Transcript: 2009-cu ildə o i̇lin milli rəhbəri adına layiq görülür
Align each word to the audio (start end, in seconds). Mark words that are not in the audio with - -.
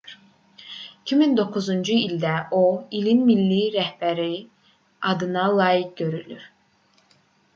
2009-cu 1.09 1.97
ildə 2.07 2.31
o 2.61 2.63
i̇lin 2.99 3.21
milli 3.29 3.59
rəhbəri 3.77 4.33
adına 5.11 5.43
layiq 5.57 5.91
görülür 6.01 6.43